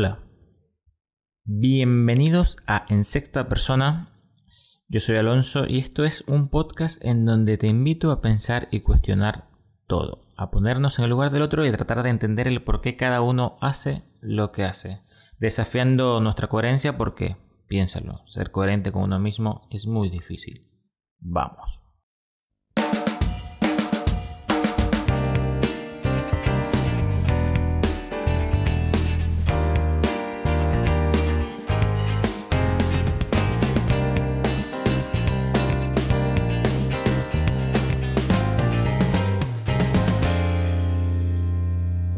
Hola. 0.00 0.20
Bienvenidos 1.42 2.56
a 2.68 2.86
En 2.88 3.02
Sexta 3.02 3.48
Persona. 3.48 4.12
Yo 4.86 5.00
soy 5.00 5.16
Alonso 5.16 5.66
y 5.66 5.78
esto 5.78 6.04
es 6.04 6.22
un 6.28 6.50
podcast 6.50 7.04
en 7.04 7.24
donde 7.24 7.58
te 7.58 7.66
invito 7.66 8.12
a 8.12 8.20
pensar 8.20 8.68
y 8.70 8.78
cuestionar 8.78 9.48
todo, 9.88 10.20
a 10.36 10.52
ponernos 10.52 11.00
en 11.00 11.06
el 11.06 11.10
lugar 11.10 11.32
del 11.32 11.42
otro 11.42 11.64
y 11.64 11.68
a 11.68 11.72
tratar 11.72 12.04
de 12.04 12.10
entender 12.10 12.46
el 12.46 12.62
por 12.62 12.80
qué 12.80 12.96
cada 12.96 13.22
uno 13.22 13.56
hace 13.60 14.04
lo 14.20 14.52
que 14.52 14.62
hace, 14.62 15.00
desafiando 15.40 16.20
nuestra 16.20 16.46
coherencia 16.46 16.96
porque, 16.96 17.36
piénsalo, 17.66 18.24
ser 18.24 18.52
coherente 18.52 18.92
con 18.92 19.02
uno 19.02 19.18
mismo 19.18 19.66
es 19.72 19.88
muy 19.88 20.10
difícil. 20.10 20.64
Vamos. 21.18 21.87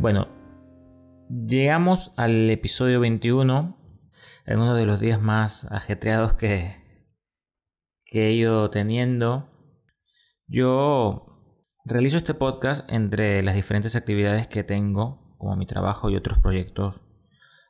Bueno, 0.00 0.28
llegamos 1.28 2.14
al 2.16 2.48
episodio 2.48 3.00
21, 3.00 3.76
en 4.46 4.58
uno 4.58 4.74
de 4.74 4.86
los 4.86 4.98
días 4.98 5.20
más 5.20 5.66
ajetreados 5.70 6.32
que, 6.32 7.04
que 8.06 8.28
he 8.28 8.32
ido 8.32 8.70
teniendo. 8.70 9.50
Yo 10.46 11.66
realizo 11.84 12.16
este 12.16 12.32
podcast 12.32 12.90
entre 12.90 13.42
las 13.42 13.54
diferentes 13.54 13.94
actividades 13.94 14.48
que 14.48 14.64
tengo, 14.64 15.36
como 15.36 15.54
mi 15.56 15.66
trabajo 15.66 16.08
y 16.08 16.16
otros 16.16 16.38
proyectos 16.38 17.02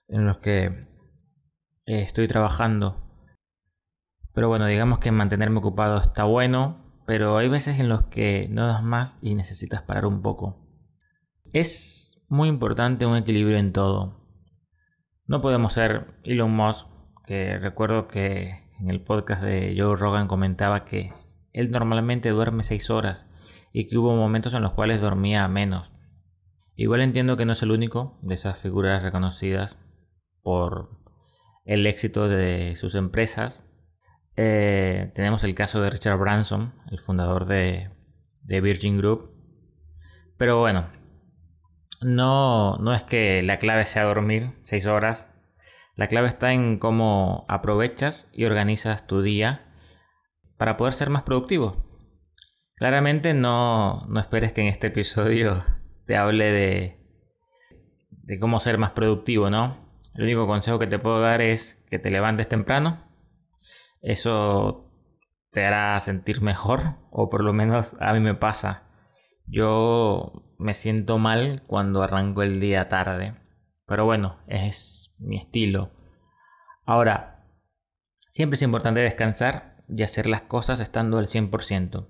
en 0.07 0.25
los 0.25 0.39
que 0.39 0.67
eh, 0.67 2.03
estoy 2.03 2.29
trabajando. 2.29 3.11
Pero 4.35 4.47
bueno, 4.47 4.67
digamos 4.67 5.01
que 5.01 5.11
mantenerme 5.11 5.59
ocupado 5.59 5.99
está 5.99 6.23
bueno, 6.23 7.03
pero 7.09 7.39
hay 7.39 7.49
veces 7.49 7.81
en 7.81 7.89
los 7.89 8.05
que 8.05 8.47
no 8.49 8.69
das 8.69 8.85
más 8.85 9.19
y 9.21 9.35
necesitas 9.35 9.83
parar 9.83 10.07
un 10.07 10.23
poco. 10.23 10.65
Es 11.53 12.10
muy 12.31 12.49
importante 12.49 13.07
un 13.07 13.17
equilibrio 13.17 13.59
en 13.59 13.73
todo. 13.73 14.17
No 15.27 15.41
podemos 15.41 15.73
ser 15.73 16.15
Elon 16.23 16.53
Musk, 16.53 16.87
que 17.27 17.59
recuerdo 17.59 18.07
que 18.07 18.71
en 18.79 18.89
el 18.89 19.03
podcast 19.03 19.43
de 19.43 19.75
Joe 19.77 19.97
Rogan 19.97 20.29
comentaba 20.29 20.85
que 20.85 21.13
él 21.53 21.73
normalmente 21.73 22.31
duerme 22.31 22.63
6 22.63 22.89
horas 22.91 23.29
y 23.73 23.89
que 23.89 23.99
hubo 23.99 24.15
momentos 24.15 24.55
en 24.55 24.63
los 24.63 24.73
cuales 24.73 25.01
dormía 25.01 25.47
menos. 25.49 25.93
Igual 26.77 27.01
entiendo 27.01 27.37
que 27.37 27.45
no 27.45 27.53
es 27.53 27.63
el 27.65 27.73
único 27.73 28.17
de 28.23 28.35
esas 28.35 28.57
figuras 28.59 29.03
reconocidas 29.03 29.77
por 30.41 31.01
el 31.65 31.85
éxito 31.85 32.29
de 32.29 32.77
sus 32.77 32.95
empresas. 32.95 33.67
Eh, 34.37 35.11
tenemos 35.17 35.43
el 35.43 35.57
caso 35.57 35.83
de 35.83 35.91
Richard 35.91 36.19
Branson, 36.19 36.75
el 36.93 37.01
fundador 37.01 37.47
de, 37.47 37.91
de 38.43 38.61
Virgin 38.61 38.99
Group. 38.99 39.33
Pero 40.39 40.61
bueno, 40.61 40.87
no, 42.01 42.77
no 42.79 42.95
es 42.95 43.03
que 43.03 43.43
la 43.43 43.59
clave 43.59 43.87
sea 43.87 44.05
dormir 44.05 44.53
6 44.63 44.87
horas. 44.87 45.31
La 45.97 46.07
clave 46.07 46.29
está 46.29 46.53
en 46.53 46.79
cómo 46.79 47.45
aprovechas 47.49 48.31
y 48.33 48.45
organizas 48.45 49.07
tu 49.07 49.23
día 49.23 49.67
para 50.57 50.77
poder 50.77 50.95
ser 50.95 51.11
más 51.11 51.23
productivo. 51.23 51.85
Claramente 52.77 53.35
no, 53.35 54.07
no 54.09 54.21
esperes 54.21 54.53
que 54.53 54.63
en 54.63 54.69
este 54.69 54.87
episodio 54.87 55.65
te 56.07 56.17
hable 56.17 56.51
de, 56.51 57.01
de 58.11 58.41
cómo 58.41 58.61
ser 58.61 58.79
más 58.79 58.93
productivo, 58.93 59.51
¿no? 59.51 59.91
El 60.15 60.25
único 60.25 60.47
consejo 60.47 60.79
que 60.79 60.87
te 60.87 60.99
puedo 60.99 61.21
dar 61.21 61.43
es 61.43 61.85
que 61.91 61.99
te 61.99 62.11
levantes 62.11 62.49
temprano. 62.49 63.07
Eso 64.01 64.91
te 65.51 65.67
hará 65.67 65.99
sentir 66.01 66.41
mejor, 66.41 66.97
o 67.11 67.29
por 67.29 67.45
lo 67.45 67.53
menos 67.53 67.97
a 68.01 68.13
mí 68.13 68.21
me 68.21 68.35
pasa. 68.35 68.90
Yo 69.51 70.55
me 70.59 70.75
siento 70.75 71.19
mal 71.19 71.65
cuando 71.67 72.03
arranco 72.05 72.43
el 72.43 72.61
día 72.61 72.89
tarde. 72.89 73.35
Pero 73.85 74.05
bueno, 74.05 74.39
es 74.47 75.13
mi 75.19 75.39
estilo. 75.39 75.91
Ahora, 76.87 77.49
siempre 78.31 78.55
es 78.55 78.63
importante 78.63 79.01
descansar 79.01 79.85
y 79.89 80.05
hacer 80.05 80.29
las 80.29 80.43
cosas 80.43 80.79
estando 80.79 81.19
al 81.19 81.27
100%. 81.27 82.07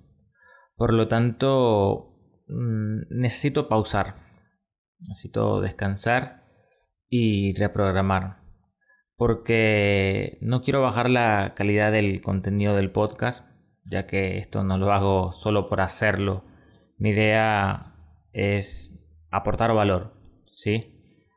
Por 0.76 0.92
lo 0.92 1.08
tanto, 1.08 2.14
mm, 2.46 3.08
necesito 3.08 3.68
pausar. 3.68 4.16
Necesito 5.08 5.62
descansar 5.62 6.44
y 7.08 7.54
reprogramar. 7.54 8.42
Porque 9.16 10.36
no 10.42 10.60
quiero 10.60 10.82
bajar 10.82 11.08
la 11.08 11.54
calidad 11.56 11.90
del 11.90 12.20
contenido 12.20 12.76
del 12.76 12.90
podcast, 12.90 13.46
ya 13.84 14.06
que 14.06 14.36
esto 14.36 14.62
no 14.62 14.76
lo 14.76 14.92
hago 14.92 15.32
solo 15.32 15.66
por 15.66 15.80
hacerlo 15.80 16.49
mi 17.00 17.10
idea 17.10 17.94
es 18.32 19.02
aportar 19.30 19.72
valor, 19.72 20.14
¿sí? 20.52 20.80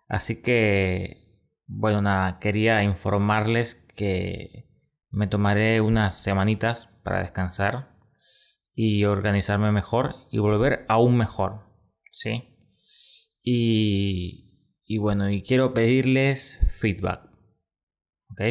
Así 0.09 0.41
que, 0.41 1.39
bueno, 1.65 2.01
nada, 2.01 2.37
quería 2.39 2.83
informarles 2.83 3.75
que 3.95 4.67
me 5.09 5.27
tomaré 5.27 5.79
unas 5.79 6.21
semanitas 6.21 6.87
para 7.03 7.21
descansar 7.21 7.95
y 8.75 9.05
organizarme 9.05 9.71
mejor 9.71 10.15
y 10.31 10.39
volver 10.39 10.85
aún 10.89 11.15
mejor, 11.15 11.61
¿sí? 12.11 12.43
Y, 13.41 14.51
y 14.83 14.97
bueno, 14.97 15.29
y 15.29 15.43
quiero 15.43 15.73
pedirles 15.73 16.59
feedback, 16.71 17.29
¿ok? 18.31 18.41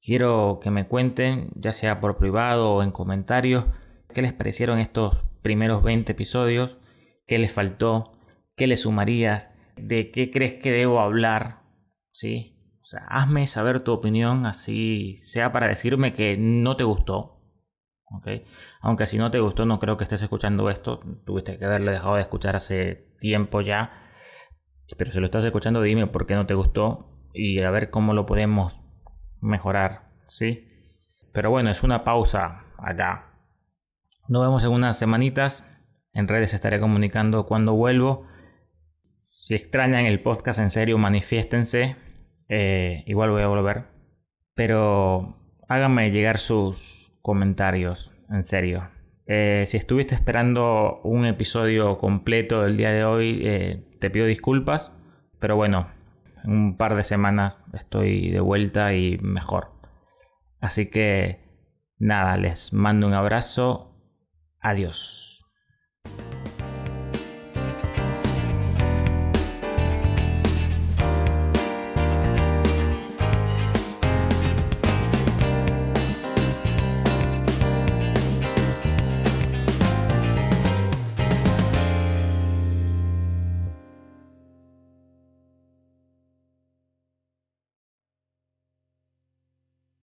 Quiero 0.00 0.58
que 0.62 0.70
me 0.70 0.88
cuenten, 0.88 1.50
ya 1.54 1.74
sea 1.74 2.00
por 2.00 2.16
privado 2.16 2.76
o 2.76 2.82
en 2.82 2.92
comentarios, 2.92 3.66
qué 4.10 4.22
les 4.22 4.32
parecieron 4.32 4.78
estos 4.78 5.24
primeros 5.42 5.82
20 5.82 6.12
episodios, 6.12 6.76
qué 7.26 7.38
les 7.38 7.52
faltó, 7.52 8.18
qué 8.56 8.66
le 8.66 8.76
sumarías, 8.76 9.50
de 9.76 10.10
qué 10.10 10.30
crees 10.30 10.54
que 10.54 10.70
debo 10.70 11.00
hablar, 11.00 11.62
¿sí? 12.12 12.56
O 12.82 12.84
sea, 12.84 13.06
hazme 13.08 13.46
saber 13.46 13.80
tu 13.80 13.92
opinión, 13.92 14.46
así 14.46 15.16
sea 15.16 15.52
para 15.52 15.68
decirme 15.68 16.12
que 16.12 16.36
no 16.36 16.76
te 16.76 16.84
gustó. 16.84 17.40
Aunque 18.80 19.06
si 19.06 19.18
no 19.18 19.30
te 19.30 19.38
gustó, 19.38 19.64
no 19.64 19.78
creo 19.78 19.96
que 19.96 20.02
estés 20.02 20.22
escuchando 20.22 20.68
esto, 20.68 21.00
tuviste 21.24 21.58
que 21.58 21.64
haberle 21.64 21.92
dejado 21.92 22.16
de 22.16 22.22
escuchar 22.22 22.56
hace 22.56 23.14
tiempo 23.18 23.60
ya, 23.60 23.92
pero 24.98 25.12
si 25.12 25.20
lo 25.20 25.26
estás 25.26 25.44
escuchando, 25.44 25.80
dime 25.80 26.08
por 26.08 26.26
qué 26.26 26.34
no 26.34 26.46
te 26.46 26.54
gustó 26.54 27.28
y 27.32 27.60
a 27.60 27.70
ver 27.70 27.90
cómo 27.90 28.12
lo 28.12 28.26
podemos 28.26 28.82
mejorar, 29.40 30.10
¿sí? 30.26 30.66
Pero 31.32 31.50
bueno, 31.50 31.70
es 31.70 31.84
una 31.84 32.02
pausa 32.02 32.64
acá, 32.78 33.29
nos 34.30 34.42
vemos 34.42 34.62
en 34.62 34.70
unas 34.70 34.96
semanitas. 34.96 35.66
En 36.12 36.28
redes 36.28 36.54
estaré 36.54 36.78
comunicando 36.78 37.46
cuando 37.46 37.74
vuelvo. 37.74 38.26
Si 39.18 39.54
extrañan 39.56 40.06
el 40.06 40.22
podcast 40.22 40.60
en 40.60 40.70
serio, 40.70 40.98
manifiéstense. 40.98 41.96
Eh, 42.48 43.02
igual 43.06 43.30
voy 43.30 43.42
a 43.42 43.48
volver. 43.48 43.86
Pero 44.54 45.36
háganme 45.68 46.12
llegar 46.12 46.38
sus 46.38 47.18
comentarios, 47.22 48.12
en 48.30 48.44
serio. 48.44 48.88
Eh, 49.26 49.64
si 49.66 49.76
estuviste 49.76 50.14
esperando 50.14 51.00
un 51.02 51.26
episodio 51.26 51.98
completo 51.98 52.62
del 52.62 52.76
día 52.76 52.92
de 52.92 53.04
hoy, 53.04 53.40
eh, 53.42 53.96
te 53.98 54.10
pido 54.10 54.26
disculpas. 54.26 54.92
Pero 55.40 55.56
bueno, 55.56 55.88
en 56.44 56.52
un 56.52 56.76
par 56.76 56.94
de 56.94 57.02
semanas 57.02 57.58
estoy 57.72 58.30
de 58.30 58.40
vuelta 58.40 58.94
y 58.94 59.18
mejor. 59.18 59.72
Así 60.60 60.86
que 60.86 61.40
nada, 61.98 62.36
les 62.36 62.72
mando 62.72 63.08
un 63.08 63.14
abrazo 63.14 63.89
Adiós. 64.60 65.29